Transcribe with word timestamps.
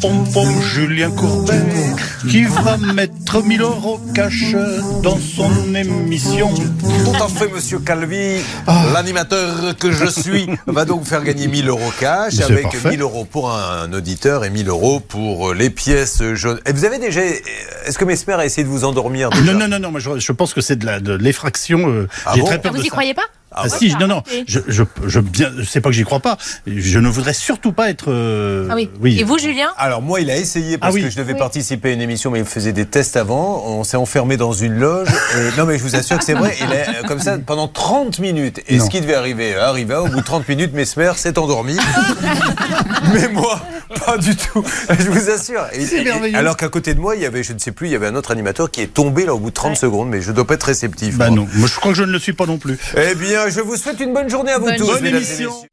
Pom, 0.00 0.24
pom, 0.32 0.62
Julien 0.62 1.10
Courbet 1.10 1.60
qui 2.28 2.44
va 2.44 2.76
mettre 2.76 3.42
1000 3.42 3.60
euros 3.60 4.00
cash 4.14 4.54
dans 5.02 5.18
son 5.18 5.50
émission. 5.74 6.48
Tout 6.54 7.22
à 7.24 7.26
fait, 7.28 7.48
monsieur 7.52 7.80
Calvi. 7.80 8.36
L'animateur 8.94 9.76
que 9.78 9.90
je 9.90 10.06
suis 10.06 10.46
va 10.66 10.84
donc 10.84 11.04
faire 11.04 11.24
gagner 11.24 11.48
1000 11.48 11.68
euros 11.68 11.92
cash 11.98 12.38
avec 12.40 12.62
parfait. 12.64 12.90
1000 12.90 13.02
euros 13.02 13.24
pour 13.24 13.50
un 13.52 13.92
auditeur 13.92 14.44
et 14.44 14.50
1000 14.50 14.68
euros 14.68 15.00
pour 15.00 15.52
les 15.54 15.70
pièces 15.70 16.22
jaunes. 16.34 16.60
Et 16.66 16.72
vous 16.72 16.84
avez 16.84 16.98
déjà. 16.98 17.20
Est-ce 17.84 17.98
que 17.98 18.04
Mesmer 18.04 18.34
a 18.34 18.44
essayé 18.44 18.64
de 18.64 18.68
vous 18.68 18.84
endormir 18.84 19.30
déjà 19.30 19.52
Non, 19.52 19.58
non, 19.58 19.68
non, 19.68 19.78
non, 19.80 19.90
moi 19.90 20.00
je, 20.00 20.18
je 20.18 20.32
pense 20.32 20.54
que 20.54 20.60
c'est 20.60 20.76
de 20.78 21.12
l'effraction. 21.14 21.88
euh, 21.88 22.08
Ah 22.26 22.32
J'ai 22.34 22.40
bon 22.42 22.46
très 22.46 22.60
peur 22.60 22.72
Vous 22.72 22.78
de 22.78 22.82
y 22.82 22.86
ça. 22.86 22.90
croyez 22.92 23.14
pas 23.14 23.22
Ah, 23.56 23.68
si, 23.68 23.94
non, 23.98 24.06
non, 24.06 24.22
je, 24.46 24.60
je, 24.68 24.82
je 25.06 25.20
bien, 25.20 25.50
c'est 25.66 25.80
pas 25.80 25.88
que 25.88 25.94
j'y 25.94 26.04
crois 26.04 26.20
pas. 26.20 26.36
Je 26.66 26.98
ne 26.98 27.08
voudrais 27.08 27.32
surtout 27.32 27.72
pas 27.72 27.88
être. 27.90 28.06
euh, 28.12 28.68
Ah 28.70 28.74
oui. 28.74 28.90
Et 29.18 29.24
vous, 29.24 29.38
Julien? 29.38 29.68
Alors 29.78 30.02
moi, 30.02 30.20
il 30.20 30.30
a 30.30 30.36
essayé 30.36 30.76
parce 30.78 30.92
Ah 30.92 30.94
oui. 30.94 31.02
que 31.02 31.10
je 31.10 31.16
devais 31.16 31.32
Oui. 31.32 31.38
participer 31.38 31.90
à 31.90 31.92
une 31.92 32.00
émission, 32.02 32.30
mais 32.30 32.40
il 32.40 32.44
faisait 32.44 32.72
des 32.72 32.84
tests 32.86 33.16
avant. 33.16 33.62
On 33.66 33.82
s'est 33.84 33.96
enfermé 33.96 34.36
dans 34.36 34.52
une 34.52 34.74
loge. 34.78 35.08
Et... 35.08 35.56
Non, 35.58 35.64
mais 35.64 35.78
je 35.78 35.82
vous 35.82 35.96
assure 35.96 36.18
que 36.18 36.24
c'est 36.24 36.34
vrai. 36.34 36.54
Il 36.60 36.72
est 36.72 36.88
euh, 36.88 37.02
comme 37.08 37.20
ça 37.20 37.38
pendant 37.38 37.68
30 37.68 38.18
minutes. 38.18 38.60
Et 38.68 38.76
Non. 38.76 38.84
ce 38.84 38.90
qui 38.90 39.00
devait 39.00 39.14
arriver 39.14 39.54
arriva. 39.56 40.02
Au 40.02 40.08
bout 40.08 40.20
de 40.20 40.24
30 40.24 40.48
minutes, 40.48 40.72
Mesmer 40.74 41.12
s'est 41.16 41.38
endormi. 41.38 41.76
mais 43.12 43.28
moi, 43.28 43.60
pas 44.04 44.18
du 44.18 44.36
tout. 44.36 44.64
Je 44.98 45.10
vous 45.10 45.30
assure. 45.30 45.64
Et- 45.72 46.04
merveilleux. 46.04 46.36
alors 46.36 46.56
qu'à 46.56 46.68
côté 46.68 46.94
de 46.94 47.00
moi, 47.00 47.16
il 47.16 47.22
y 47.22 47.26
avait, 47.26 47.42
je 47.42 47.52
ne 47.52 47.58
sais 47.58 47.72
plus, 47.72 47.88
il 47.88 47.92
y 47.92 47.96
avait 47.96 48.06
un 48.06 48.14
autre 48.14 48.30
animateur 48.30 48.70
qui 48.70 48.80
est 48.82 48.92
tombé 48.92 49.24
là 49.24 49.34
au 49.34 49.38
bout 49.38 49.50
de 49.50 49.54
30 49.54 49.70
Ouais. 49.70 49.76
secondes. 49.76 50.08
Mais 50.08 50.20
je 50.20 50.32
dois 50.32 50.46
pas 50.46 50.54
être 50.54 50.64
réceptif. 50.64 51.16
Bah 51.16 51.28
moi. 51.28 51.36
non, 51.36 51.48
moi 51.54 51.68
je 51.68 51.74
crois 51.76 51.92
que 51.92 51.98
je 51.98 52.02
ne 52.04 52.12
le 52.12 52.18
suis 52.18 52.32
pas 52.32 52.46
non 52.46 52.58
plus. 52.58 52.78
Eh 52.96 53.14
bien, 53.14 53.45
je 53.50 53.60
vous 53.60 53.76
souhaite 53.76 54.00
une 54.00 54.12
bonne 54.12 54.28
journée 54.28 54.52
à 54.52 54.58
vous 54.58 54.66
Bonne 54.66 54.76
tous. 54.76 55.02
et 55.04 55.08
émission. 55.08 55.64